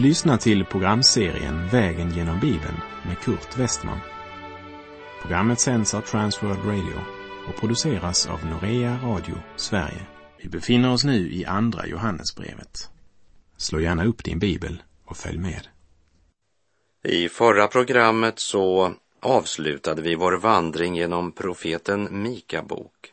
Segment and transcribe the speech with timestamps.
[0.00, 2.76] Du lyssnar till programserien Vägen genom Bibeln
[3.06, 3.98] med Kurt Westman.
[5.22, 7.00] Programmet sänds av Transworld Radio
[7.48, 10.06] och produceras av Norea Radio Sverige.
[10.42, 12.90] Vi befinner oss nu i Andra Johannesbrevet.
[13.56, 15.68] Slå gärna upp din bibel och följ med.
[17.04, 23.12] I förra programmet så avslutade vi vår vandring genom profeten Mika bok.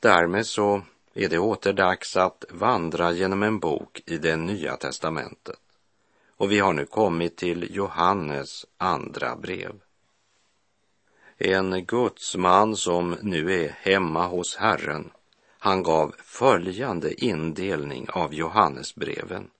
[0.00, 0.82] Därmed så
[1.14, 5.59] är det åter dags att vandra genom en bok i det nya testamentet.
[6.40, 9.80] Och vi har nu kommit till Johannes andra brev.
[11.38, 15.10] En gudsman som nu är hemma hos Herren,
[15.58, 19.50] han gav följande indelning av Johannesbreven.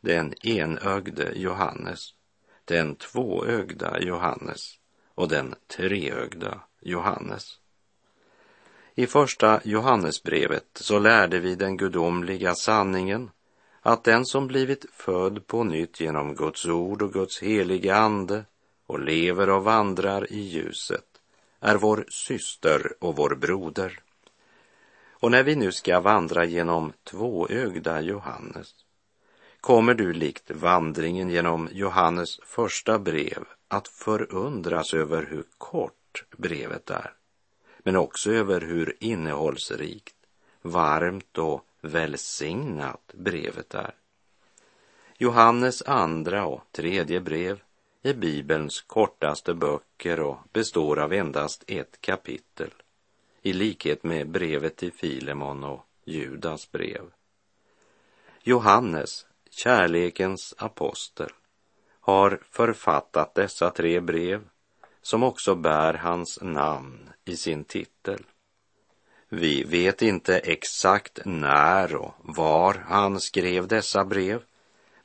[0.00, 2.00] Den enögde Johannes,
[2.64, 4.78] den tvåögda Johannes
[5.14, 7.58] och den treögda Johannes.
[8.94, 13.30] I första Johannesbrevet så lärde vi den gudomliga sanningen
[13.82, 18.44] att den som blivit född på nytt genom Guds ord och Guds heliga ande
[18.86, 21.04] och lever och vandrar i ljuset
[21.60, 24.00] är vår syster och vår broder.
[25.10, 28.74] Och när vi nu ska vandra genom tvåögda Johannes
[29.60, 37.12] kommer du likt vandringen genom Johannes första brev att förundras över hur kort brevet är,
[37.78, 40.16] men också över hur innehållsrikt,
[40.62, 43.94] varmt och välsignat brevet är.
[45.18, 47.60] Johannes andra och tredje brev
[48.02, 52.70] är Bibelns kortaste böcker och består av endast ett kapitel,
[53.42, 57.02] i likhet med brevet till Filemon och Judas brev.
[58.42, 61.30] Johannes, kärlekens apostel,
[62.00, 64.48] har författat dessa tre brev
[65.02, 68.24] som också bär hans namn i sin titel.
[69.32, 74.42] Vi vet inte exakt när och var han skrev dessa brev,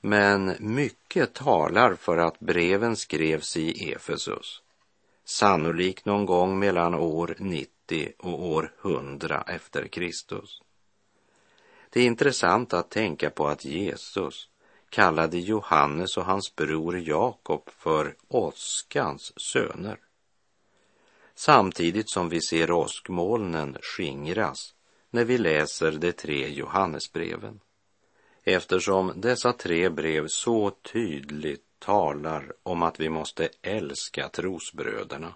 [0.01, 4.61] men mycket talar för att breven skrevs i Efesus,
[5.25, 10.61] sannolikt någon gång mellan år 90 och år 100 efter Kristus.
[11.89, 14.49] Det är intressant att tänka på att Jesus
[14.89, 19.97] kallade Johannes och hans bror Jakob för åskans söner.
[21.38, 24.73] Samtidigt som vi ser åskmolnen skingras
[25.09, 27.59] när vi läser de tre Johannesbreven.
[28.44, 35.34] Eftersom dessa tre brev så tydligt talar om att vi måste älska trosbröderna.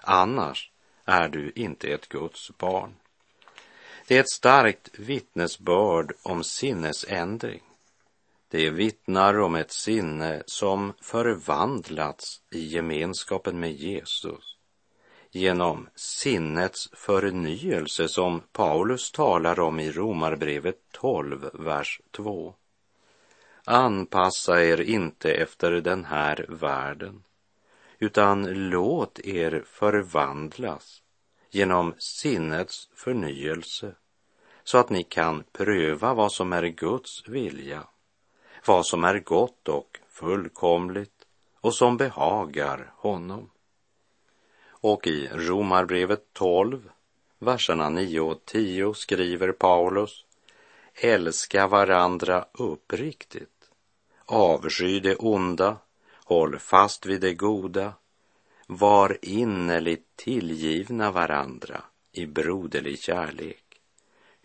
[0.00, 0.70] Annars
[1.04, 2.96] är du inte ett Guds barn.
[4.08, 7.62] Det är ett starkt vittnesbörd om sinnesändring.
[8.48, 14.55] Det vittnar om ett sinne som förvandlats i gemenskapen med Jesus
[15.36, 22.54] genom sinnets förnyelse som Paulus talar om i Romarbrevet 12, vers 2.
[23.64, 27.22] Anpassa er inte efter den här världen,
[27.98, 31.02] utan låt er förvandlas
[31.50, 33.94] genom sinnets förnyelse
[34.64, 37.84] så att ni kan pröva vad som är Guds vilja,
[38.66, 41.26] vad som är gott och fullkomligt
[41.60, 43.50] och som behagar honom.
[44.88, 46.90] Och i Romarbrevet 12,
[47.38, 50.24] verserna 9 och 10 skriver Paulus
[50.94, 53.70] Älska varandra uppriktigt,
[54.24, 55.76] avsky det onda,
[56.24, 57.92] håll fast vid det goda,
[58.66, 61.82] var innerligt tillgivna varandra
[62.12, 63.80] i broderlig kärlek,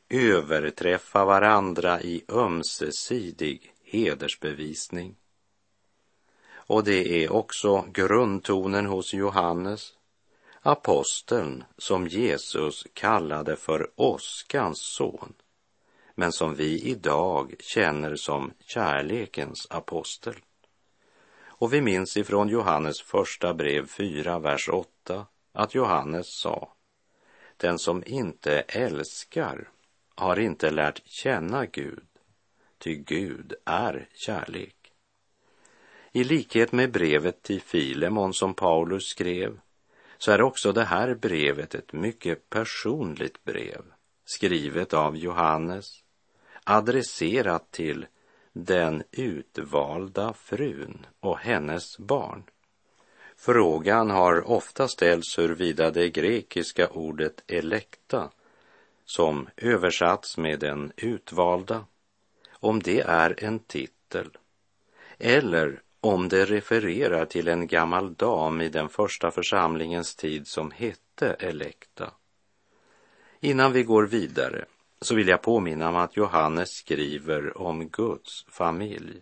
[0.10, 5.16] överträffa varandra i ömsesidig hedersbevisning.
[6.54, 9.94] Och det är också grundtonen hos Johannes,
[10.64, 15.34] aposteln som Jesus kallade för åskans son,
[16.16, 20.36] men som vi idag känner som kärlekens apostel.
[21.44, 26.74] Och vi minns ifrån Johannes första brev 4, vers 8, att Johannes sa,
[27.58, 29.70] den som inte älskar
[30.16, 32.08] har inte lärt känna Gud,
[32.78, 34.76] ty Gud är kärlek.
[36.12, 39.60] I likhet med brevet till Filemon som Paulus skrev
[40.24, 43.82] så är också det här brevet ett mycket personligt brev
[44.26, 46.04] skrivet av Johannes
[46.64, 48.06] adresserat till
[48.54, 52.44] den utvalda frun och hennes barn.
[53.38, 58.30] Frågan har ofta ställts huruvida det grekiska ordet elekta,
[59.06, 61.86] som översatts med den utvalda,
[62.52, 64.38] om det är en titel
[65.18, 71.28] eller om det refererar till en gammal dam i den första församlingens tid som hette
[71.40, 72.12] Elekta.
[73.40, 74.66] Innan vi går vidare
[75.02, 79.22] så vill jag påminna om att Johannes skriver om Guds familj.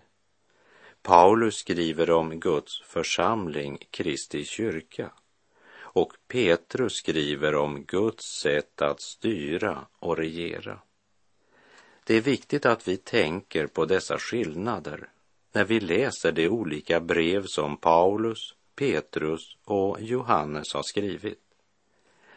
[1.01, 5.11] Paulus skriver om Guds församling, Kristi kyrka.
[5.77, 10.79] Och Petrus skriver om Guds sätt att styra och regera.
[12.03, 15.09] Det är viktigt att vi tänker på dessa skillnader
[15.51, 21.42] när vi läser de olika brev som Paulus, Petrus och Johannes har skrivit.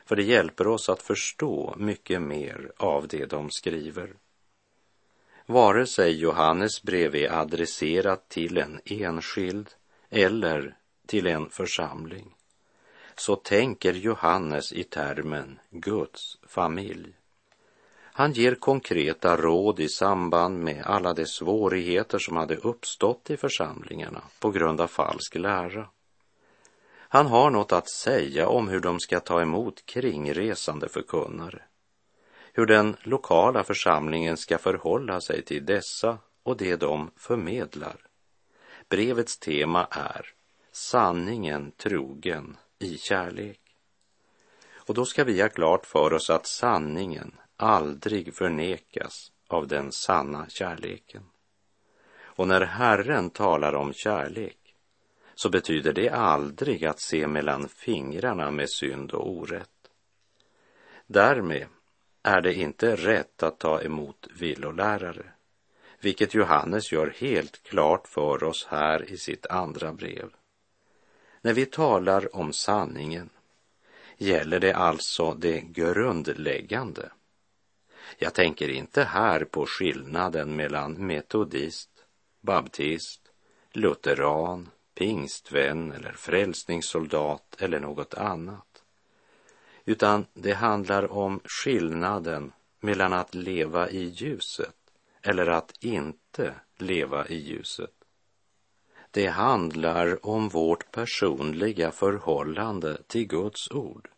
[0.05, 4.15] För det hjälper oss att förstå mycket mer av det de skriver.
[5.47, 9.69] Vare sig Johannes brev är adresserat till en enskild
[10.11, 10.77] eller
[11.07, 12.35] till en församling
[13.17, 17.17] så tänker Johannes i termen Guds familj.
[18.15, 24.23] Han ger konkreta råd i samband med alla de svårigheter som hade uppstått i församlingarna
[24.41, 25.89] på grund av falsk lära.
[26.95, 31.63] Han har något att säga om hur de ska ta emot kringresande förkunnare,
[32.53, 37.97] hur den lokala församlingen ska förhålla sig till dessa och det de förmedlar.
[38.89, 40.27] Brevets tema är
[40.73, 43.61] sanningen trogen i kärlek.
[44.75, 47.33] Och då ska vi ha klart för oss att sanningen
[47.63, 51.23] aldrig förnekas av den sanna kärleken.
[52.21, 54.75] Och när Herren talar om kärlek
[55.35, 59.69] så betyder det aldrig att se mellan fingrarna med synd och orätt.
[61.07, 61.67] Därmed
[62.23, 65.25] är det inte rätt att ta emot villolärare,
[66.01, 70.31] vilket Johannes gör helt klart för oss här i sitt andra brev.
[71.41, 73.31] När vi talar om sanningen
[74.17, 77.11] gäller det alltså det grundläggande.
[78.19, 81.91] Jag tänker inte här på skillnaden mellan metodist,
[82.41, 83.21] baptist,
[83.73, 88.83] lutheran, pingstvän eller frälsningssoldat eller något annat.
[89.85, 94.75] Utan det handlar om skillnaden mellan att leva i ljuset
[95.23, 97.95] eller att inte leva i ljuset.
[99.11, 104.09] Det handlar om vårt personliga förhållande till Guds ord.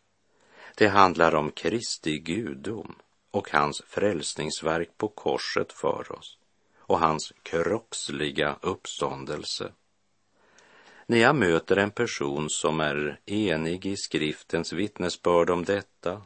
[0.75, 2.95] Det handlar om Kristi gudom
[3.35, 6.37] och hans frälsningsverk på korset för oss
[6.77, 9.71] och hans kroppsliga uppståndelse.
[11.05, 16.21] När jag möter en person som är enig i skriftens vittnesbörd om detta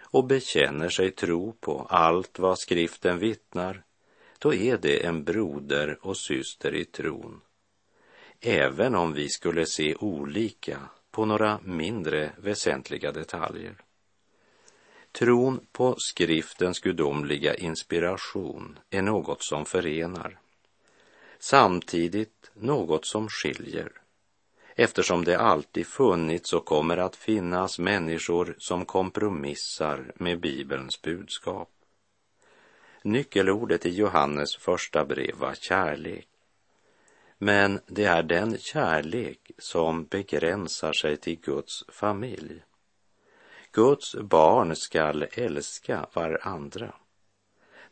[0.00, 3.82] och bekänner sig tro på allt vad skriften vittnar,
[4.38, 7.40] då är det en broder och syster i tron.
[8.40, 10.78] Även om vi skulle se olika
[11.10, 13.76] på några mindre väsentliga detaljer.
[15.12, 20.38] Tron på skriftens gudomliga inspiration är något som förenar,
[21.38, 24.02] samtidigt något som skiljer
[24.76, 31.70] eftersom det alltid funnits och kommer att finnas människor som kompromissar med Bibelns budskap.
[33.02, 36.28] Nyckelordet i Johannes första brev var kärlek.
[37.38, 42.62] Men det är den kärlek som begränsar sig till Guds familj.
[43.74, 46.94] Guds barn skall älska varandra.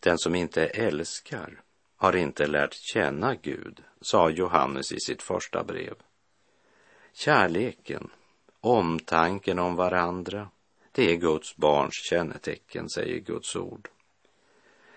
[0.01, 1.63] Den som inte älskar
[1.97, 5.95] har inte lärt känna Gud, sa Johannes i sitt första brev.
[7.13, 8.11] Kärleken,
[8.61, 10.49] omtanken om varandra,
[10.93, 13.89] det är Guds barns kännetecken, säger Guds ord.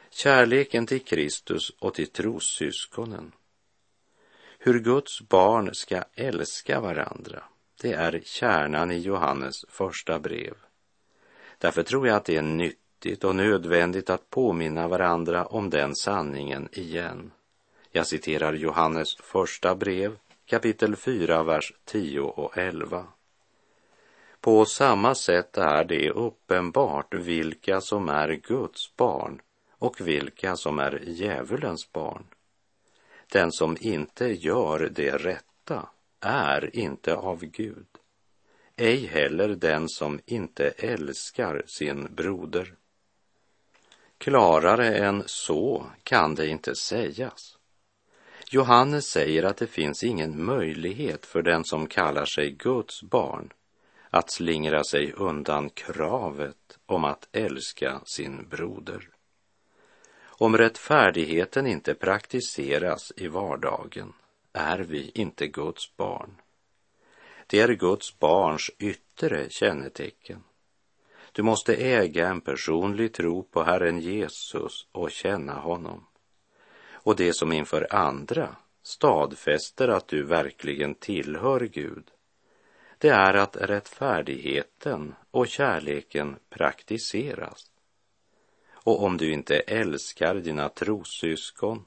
[0.09, 3.31] Kärleken till Kristus och till trossyskonen.
[4.59, 7.43] Hur Guds barn ska älska varandra,
[7.81, 10.53] det är kärnan i Johannes första brev.
[11.63, 16.69] Därför tror jag att det är nyttigt och nödvändigt att påminna varandra om den sanningen
[16.71, 17.31] igen.
[17.91, 23.07] Jag citerar Johannes första brev, kapitel 4, vers 10 och 11.
[24.41, 29.41] På samma sätt är det uppenbart vilka som är Guds barn
[29.71, 32.23] och vilka som är djävulens barn.
[33.31, 35.89] Den som inte gör det rätta
[36.19, 37.87] är inte av Gud,
[38.75, 42.73] ej heller den som inte älskar sin broder.
[44.17, 47.57] Klarare än så kan det inte sägas.
[48.49, 53.53] Johannes säger att det finns ingen möjlighet för den som kallar sig Guds barn
[54.09, 59.09] att slingra sig undan kravet om att älska sin broder.
[60.23, 64.13] Om rättfärdigheten inte praktiseras i vardagen
[64.53, 66.41] är vi inte Guds barn.
[67.53, 70.43] Det är Guds barns yttre kännetecken.
[71.31, 76.05] Du måste äga en personlig tro på Herren Jesus och känna honom
[76.91, 82.11] och det som inför andra stadfäster att du verkligen tillhör Gud,
[82.97, 87.71] det är att rättfärdigheten och kärleken praktiseras.
[88.71, 91.85] Och om du inte älskar dina trossyskon,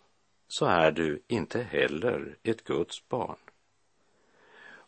[0.48, 3.45] så är du inte heller ett Guds barn.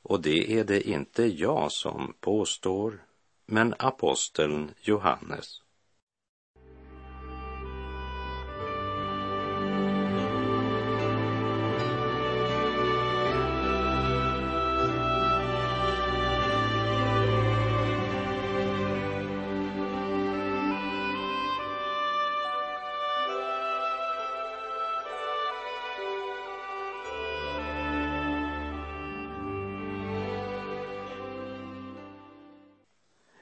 [0.09, 3.05] Och det är det inte jag som påstår,
[3.47, 5.62] men aposteln Johannes.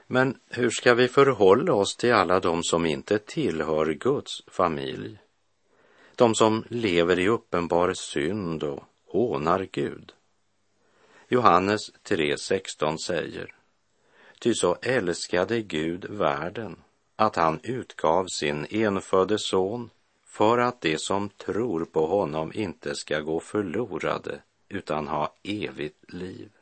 [0.06, 5.18] Men hur ska vi förhålla oss till alla de som inte tillhör Guds familj?
[6.16, 10.12] De som lever i uppenbar synd och hånar Gud.
[11.28, 13.54] Johannes 3.16 säger,
[14.38, 16.76] ty så älskade Gud världen
[17.16, 19.90] att han utgav sin enfödde son
[20.24, 26.55] för att de som tror på honom inte ska gå förlorade utan ha evigt liv.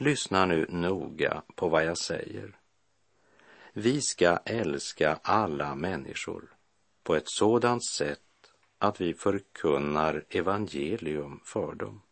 [0.00, 2.56] Lyssna nu noga på vad jag säger.
[3.72, 6.52] Vi ska älska alla människor
[7.02, 8.20] på ett sådant sätt
[8.78, 12.02] att vi förkunnar evangelium för dem.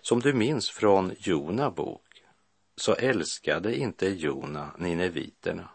[0.00, 2.24] Som du minns från Jona bok
[2.76, 5.68] så älskade inte Jona nineviterna.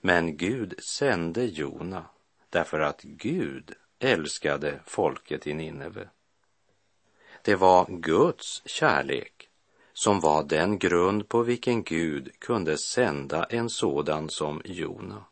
[0.00, 2.04] Men Gud sände Jona
[2.50, 6.08] därför att Gud älskade folket i Nineve.
[7.42, 9.50] Det var Guds kärlek
[9.94, 15.24] som var den grund på vilken Gud kunde sända en sådan som Jona.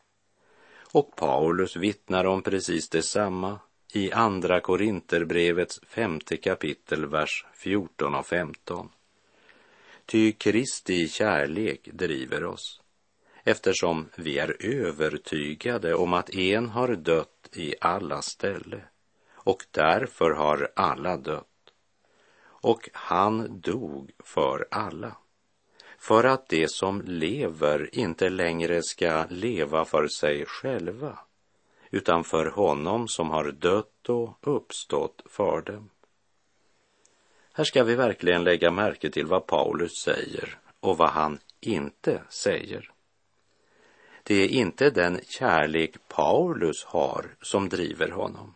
[0.93, 3.59] Och Paulus vittnar om precis detsamma
[3.93, 8.89] i Andra Korinterbrevets femte kapitel, vers 14 och 15.
[10.07, 12.81] Ty Kristi kärlek driver oss,
[13.45, 18.81] eftersom vi är övertygade om att en har dött i alla ställe
[19.35, 21.52] och därför har alla dött
[22.63, 25.17] och han dog för alla,
[25.99, 31.19] för att de som lever inte längre ska leva för sig själva,
[31.91, 35.91] utan för honom som har dött och uppstått för dem.
[37.53, 42.91] Här ska vi verkligen lägga märke till vad Paulus säger och vad han inte säger.
[44.23, 48.55] Det är inte den kärlek Paulus har som driver honom.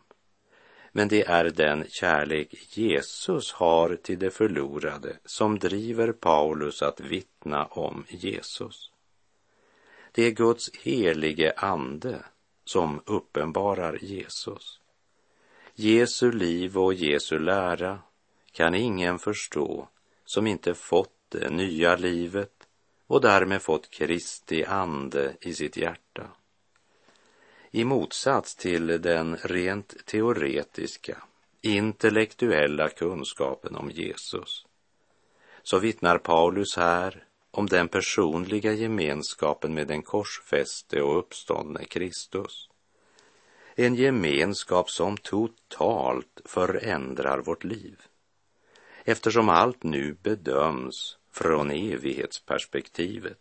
[0.97, 7.65] Men det är den kärlek Jesus har till det förlorade som driver Paulus att vittna
[7.65, 8.91] om Jesus.
[10.12, 12.25] Det är Guds helige ande
[12.65, 14.81] som uppenbarar Jesus.
[15.75, 17.99] Jesu liv och Jesu lära
[18.53, 19.88] kan ingen förstå
[20.25, 22.69] som inte fått det nya livet
[23.07, 26.31] och därmed fått Kristi ande i sitt hjärta.
[27.76, 31.23] I motsats till den rent teoretiska,
[31.61, 34.66] intellektuella kunskapen om Jesus,
[35.62, 42.68] så vittnar Paulus här om den personliga gemenskapen med den korsfäste och uppståndne Kristus.
[43.75, 48.00] En gemenskap som totalt förändrar vårt liv.
[49.04, 53.38] Eftersom allt nu bedöms från evighetsperspektivet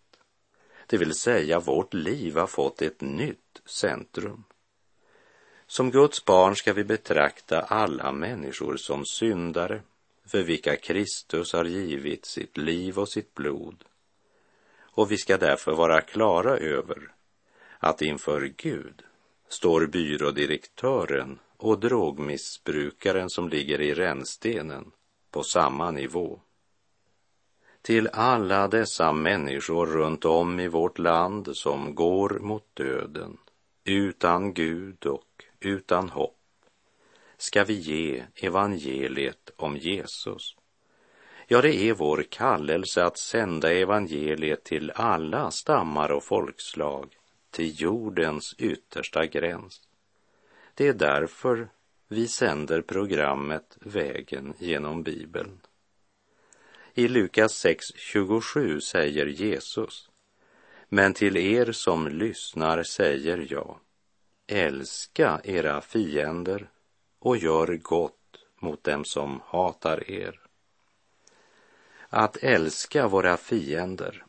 [0.88, 4.44] det vill säga vårt liv har fått ett nytt centrum.
[5.68, 9.82] Som Guds barn ska vi betrakta alla människor som syndare
[10.26, 13.84] för vilka Kristus har givit sitt liv och sitt blod.
[14.80, 17.12] Och vi ska därför vara klara över
[17.80, 19.04] att inför Gud
[19.50, 24.92] står byrådirektören och drogmissbrukaren som ligger i rännstenen
[25.32, 26.42] på samma nivå
[27.86, 33.38] till alla dessa människor runt om i vårt land som går mot döden
[33.84, 36.38] utan Gud och utan hopp
[37.38, 40.56] ska vi ge evangeliet om Jesus.
[41.48, 47.18] Ja, det är vår kallelse att sända evangeliet till alla stammar och folkslag,
[47.52, 49.82] till jordens yttersta gräns.
[50.74, 51.68] Det är därför
[52.08, 55.60] vi sänder programmet Vägen genom Bibeln.
[56.98, 60.10] I Lukas 6.27 säger Jesus,
[60.90, 63.80] men till er som lyssnar säger jag,
[64.48, 66.70] älska era fiender
[67.20, 70.40] och gör gott mot dem som hatar er.
[72.10, 74.26] Att älska våra fiender,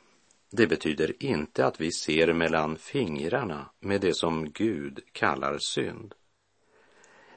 [0.50, 6.14] det betyder inte att vi ser mellan fingrarna med det som Gud kallar synd.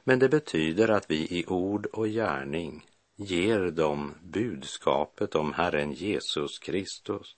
[0.04, 2.86] Men det betyder att vi i ord och gärning
[3.22, 7.36] ger dem budskapet om Herren Jesus Kristus.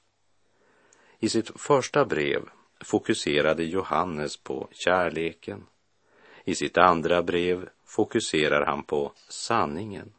[1.19, 2.43] I sitt första brev
[2.81, 5.67] fokuserade Johannes på kärleken.
[6.45, 10.13] I sitt andra brev fokuserar han på sanningen.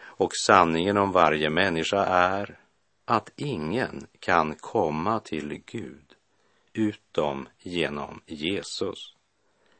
[0.00, 2.58] Och sanningen om varje människa är
[3.04, 6.14] att ingen kan komma till Gud
[6.72, 9.14] utom genom Jesus.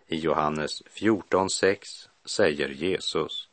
[0.06, 3.51] I Johannes 14.6 säger Jesus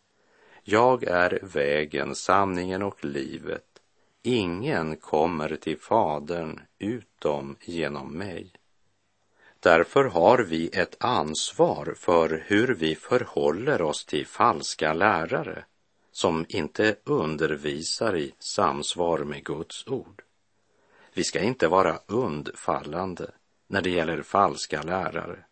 [0.72, 3.66] jag är vägen, sanningen och livet.
[4.24, 8.52] Ingen kommer till Fadern utom genom mig.
[9.60, 15.66] Därför har vi ett ansvar för hur vi förhåller oss till falska lärare
[16.12, 20.22] som inte undervisar i samsvar med Guds ord.
[21.14, 23.32] Vi ska inte vara undfallande
[23.68, 25.46] när det gäller falska lärare,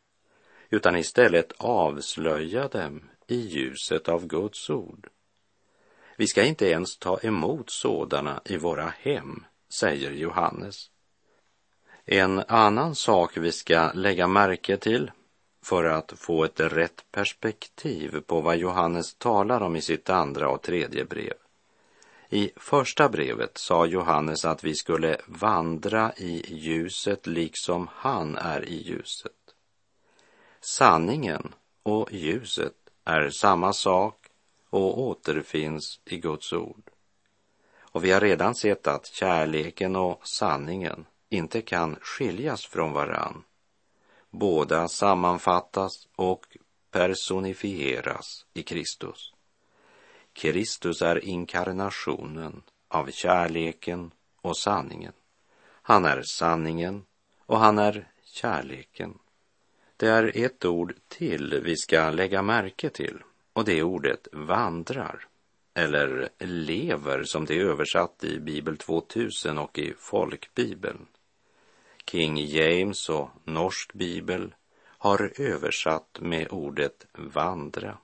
[0.69, 5.09] utan istället avslöja dem i ljuset av Guds ord.
[6.17, 10.75] Vi ska inte ens ta emot sådana i våra hem, säger Johannes.
[12.05, 15.11] En annan sak vi ska lägga märke till
[15.63, 20.61] för att få ett rätt perspektiv på vad Johannes talar om i sitt andra och
[20.61, 21.33] tredje brev.
[22.29, 28.83] I första brevet sa Johannes att vi skulle vandra i ljuset liksom han är i
[28.83, 29.31] ljuset.
[30.61, 31.53] Sanningen
[31.83, 34.27] och ljuset är samma sak
[34.69, 36.89] och återfinns i Guds ord.
[37.79, 43.43] Och vi har redan sett att kärleken och sanningen inte kan skiljas från varann.
[44.29, 46.57] Båda sammanfattas och
[46.91, 49.33] personifieras i Kristus.
[50.33, 54.11] Kristus är inkarnationen av kärleken
[54.41, 55.13] och sanningen.
[55.81, 57.05] Han är sanningen
[57.45, 59.19] och han är kärleken.
[59.97, 63.23] Det är ett ord till vi ska lägga märke till
[63.53, 65.27] och det är ordet vandrar
[65.73, 71.07] eller lever som det är översatt i Bibel 2000 och i folkbibeln.
[72.05, 77.97] King James och Norsk bibel har översatt med ordet vandra.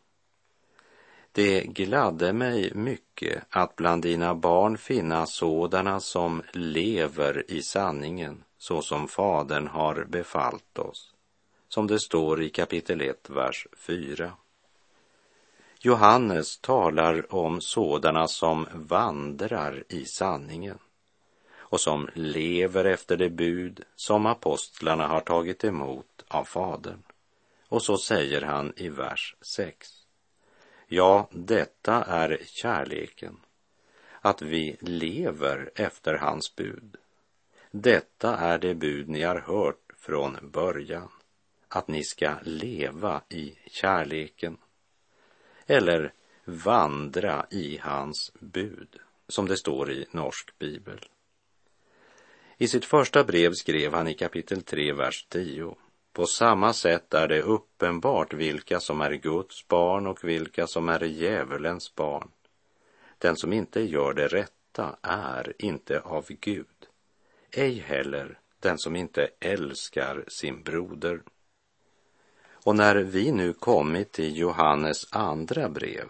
[1.32, 8.82] Det gladde mig mycket att bland dina barn finna sådana som lever i sanningen så
[8.82, 11.13] som Fadern har befallt oss,
[11.74, 14.32] som det står i kapitel 1, vers 4.
[15.80, 20.78] Johannes talar om sådana som vandrar i sanningen
[21.58, 27.04] och som lever efter det bud som apostlarna har tagit emot av Fadern.
[27.68, 29.90] Och så säger han i vers 6.
[30.88, 33.40] Ja, detta är kärleken,
[34.22, 36.98] att vi lever efter hans bud.
[37.72, 41.10] Detta är det bud ni har hört från början,
[41.76, 44.58] att ni ska leva i kärleken.
[45.68, 46.14] Eller
[46.46, 51.06] vandra i hans bud, som det står i norsk bibel.
[52.58, 55.76] I sitt första brev skrev han i kapitel 3, vers 10.
[56.14, 61.04] På samma sätt är det uppenbart vilka som är Guds barn och vilka som är
[61.04, 62.32] djävulens barn.
[63.18, 66.88] Den som inte gör det rätta är inte av Gud,
[67.52, 71.22] ej heller den som inte älskar sin broder.
[72.64, 76.08] Och när vi nu kommit till Johannes andra brev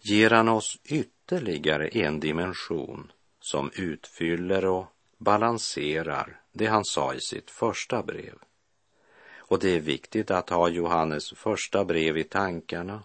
[0.00, 4.86] ger han oss ytterligare en dimension som utfyller och
[5.18, 8.34] balanserar det han sa i sitt första brev.
[9.36, 13.02] Och det är viktigt att ha Johannes första brev i tankarna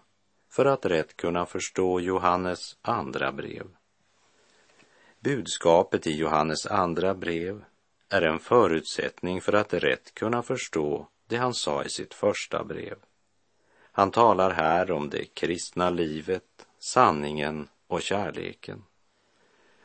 [0.50, 3.68] för att rätt kunna förstå Johannes andra brev.
[5.20, 7.64] Budskapet i Johannes andra brev
[8.10, 12.98] är en förutsättning för att rätt kunna förstå det han sa i sitt första brev.
[13.92, 18.84] Han talar här om det kristna livet, sanningen och kärleken.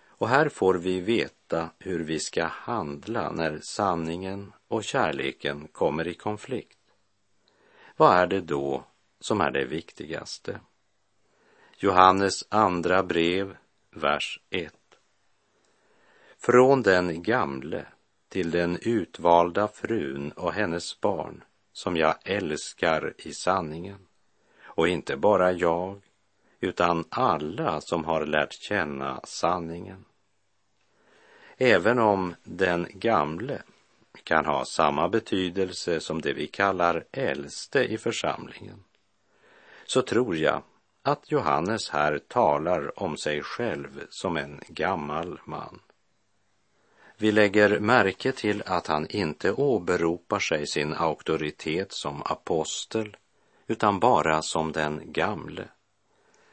[0.07, 6.15] Och här får vi veta hur vi ska handla när sanningen och kärleken kommer i
[6.15, 6.79] konflikt.
[7.97, 8.85] Vad är det då
[9.21, 10.61] som är det viktigaste?
[11.77, 13.57] Johannes andra brev,
[13.91, 14.75] vers 1.
[16.39, 17.87] Från den gamle
[18.31, 24.07] till den utvalda frun och hennes barn som jag älskar i sanningen.
[24.63, 26.01] Och inte bara jag,
[26.61, 30.05] utan alla som har lärt känna sanningen.
[31.57, 33.63] Även om den gamle
[34.25, 38.85] kan ha samma betydelse som det vi kallar äldste i församlingen,
[39.85, 40.63] så tror jag
[41.03, 45.81] att Johannes här talar om sig själv som en gammal man.
[47.21, 53.17] Vi lägger märke till att han inte åberopar sig sin auktoritet som apostel,
[53.67, 55.69] utan bara som den gamle.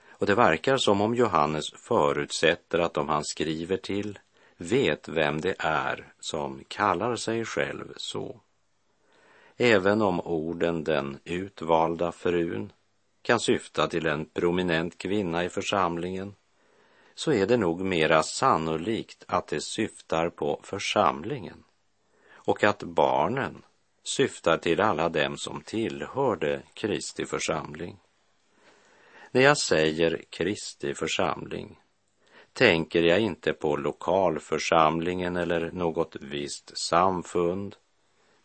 [0.09, 4.19] Och det verkar som om Johannes förutsätter att de han skriver till
[4.57, 8.41] vet vem det är som kallar sig själv så.
[9.57, 12.71] Även om orden den utvalda frun
[13.21, 16.35] kan syfta till en prominent kvinna i församlingen
[17.17, 21.63] så är det nog mera sannolikt att det syftar på församlingen
[22.33, 23.63] och att barnen
[24.03, 27.97] syftar till alla dem som tillhörde Kristi församling.
[29.31, 31.79] När jag säger Kristi församling
[32.53, 37.75] tänker jag inte på lokalförsamlingen eller något visst samfund,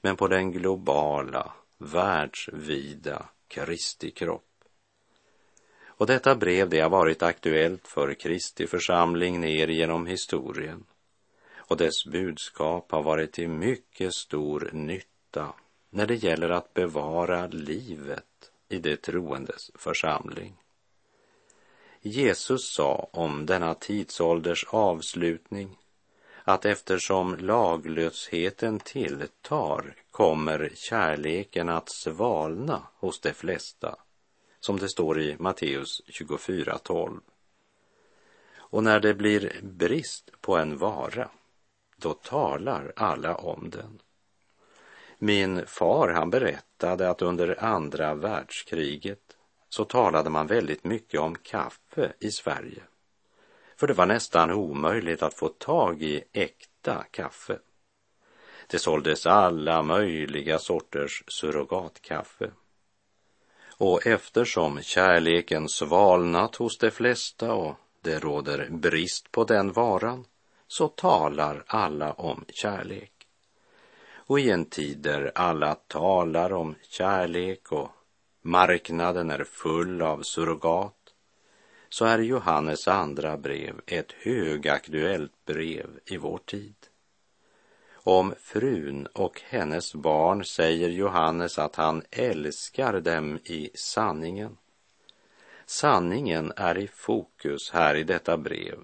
[0.00, 4.51] men på den globala, världsvida Kristi kropp.
[5.96, 10.84] Och detta brev det har varit aktuellt för Kristi församling ner genom historien
[11.72, 15.54] och dess budskap har varit till mycket stor nytta
[15.90, 20.54] när det gäller att bevara livet i det troendes församling.
[22.00, 25.78] Jesus sa om denna tidsålders avslutning
[26.44, 33.96] att eftersom laglösheten tilltar kommer kärleken att svalna hos de flesta,
[34.64, 37.20] som det står i Matteus 24.12.
[38.56, 41.28] Och när det blir brist på en vara,
[41.96, 43.98] då talar alla om den.
[45.18, 49.36] Min far, han berättade att under andra världskriget
[49.68, 52.82] så talade man väldigt mycket om kaffe i Sverige.
[53.76, 57.58] För det var nästan omöjligt att få tag i äkta kaffe.
[58.66, 62.50] Det såldes alla möjliga sorters surrogatkaffe.
[63.84, 70.24] Och eftersom kärleken svalnat hos de flesta och det råder brist på den varan
[70.66, 73.12] så talar alla om kärlek.
[74.14, 77.90] Och i en tid där alla talar om kärlek och
[78.42, 81.14] marknaden är full av surrogat
[81.88, 86.76] så är Johannes andra brev ett högaktuellt brev i vår tid.
[88.04, 94.56] Om frun och hennes barn säger Johannes att han älskar dem i sanningen.
[95.66, 98.78] Sanningen är i fokus här i detta brev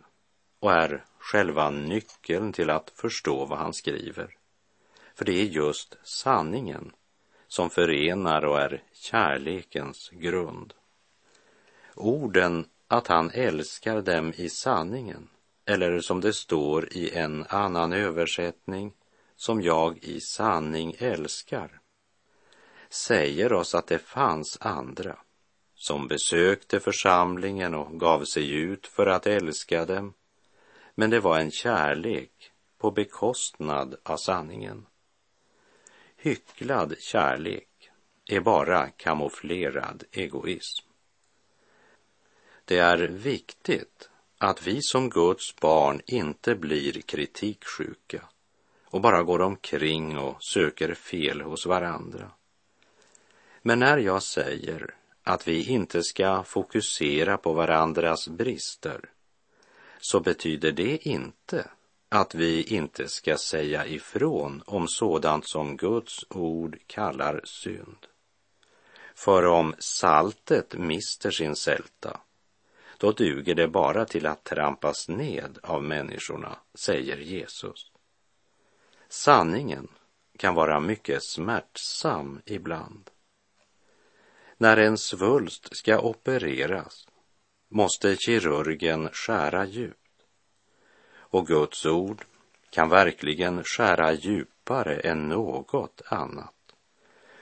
[0.61, 4.37] och är själva nyckeln till att förstå vad han skriver.
[5.15, 6.93] För det är just sanningen
[7.49, 10.75] som förenar och är kärlekens grund.
[11.95, 15.29] Orden att han älskar dem i sanningen,
[15.65, 18.93] eller som det står i en annan översättning,
[19.39, 21.81] som jag i sanning älskar,
[22.91, 25.19] säger oss att det fanns andra
[25.75, 30.15] som besökte församlingen och gav sig ut för att älska dem,
[30.95, 34.87] men det var en kärlek på bekostnad av sanningen.
[36.17, 37.91] Hycklad kärlek
[38.27, 40.87] är bara kamouflerad egoism.
[42.65, 48.29] Det är viktigt att vi som Guds barn inte blir kritiksjuka
[48.91, 52.31] och bara går omkring och söker fel hos varandra.
[53.63, 59.01] Men när jag säger att vi inte ska fokusera på varandras brister
[60.01, 61.71] så betyder det inte
[62.09, 68.07] att vi inte ska säga ifrån om sådant som Guds ord kallar synd.
[69.15, 72.21] För om saltet mister sin sälta,
[72.99, 77.91] då duger det bara till att trampas ned av människorna, säger Jesus.
[79.09, 79.89] Sanningen
[80.39, 83.11] kan vara mycket smärtsam ibland.
[84.57, 87.09] När en svulst ska opereras
[87.69, 89.99] måste kirurgen skära djupt
[91.31, 92.25] och Guds ord
[92.71, 96.55] kan verkligen skära djupare än något annat.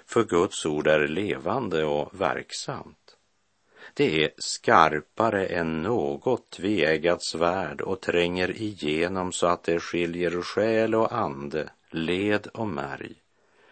[0.06, 3.15] För Guds ord är levande och verksamt.
[3.94, 10.94] Det är skarpare än något tveeggat svärd och tränger igenom så att det skiljer själ
[10.94, 13.14] och ande, led och märg.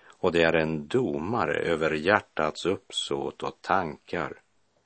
[0.06, 4.40] Och det är en domare över hjärtats uppsåt och tankar,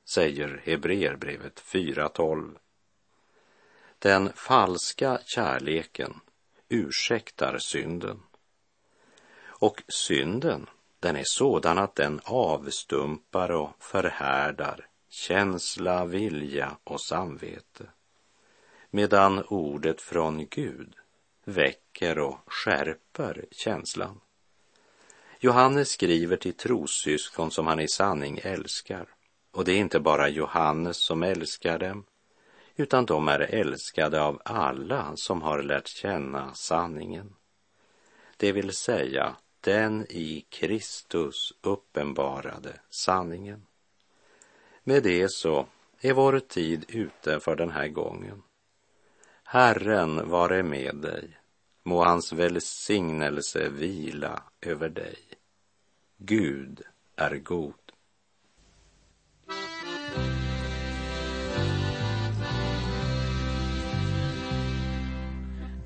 [0.04, 2.56] säger Hebreerbrevet 4.12.
[3.98, 6.20] Den falska kärleken
[6.68, 8.20] ursäktar synden.
[9.46, 10.66] Och synden,
[11.00, 17.86] den är sådan att den avstumpar och förhärdar känsla, vilja och samvete.
[18.90, 20.94] Medan ordet från Gud
[21.44, 24.20] väcker och skärper känslan.
[25.40, 29.08] Johannes skriver till trossyskon som han i sanning älskar.
[29.50, 32.04] Och det är inte bara Johannes som älskar dem,
[32.76, 37.34] utan de är älskade av alla som har lärt känna sanningen.
[38.36, 43.66] Det vill säga den i Kristus uppenbarade sanningen.
[44.88, 45.66] Med det så
[46.00, 48.42] är vår tid ute för den här gången.
[49.44, 51.38] Herren vare med dig,
[51.82, 55.18] må hans välsignelse vila över dig.
[56.16, 56.82] Gud
[57.16, 57.74] är god.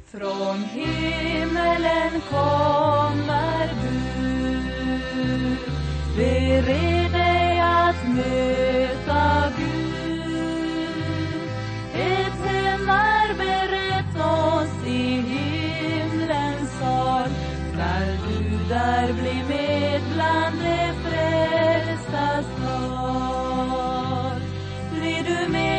[0.07, 3.93] Från himmelen kommer du
[6.17, 8.82] bered dig att möta
[25.49, 25.72] me.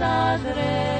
[0.00, 0.99] Nazareth.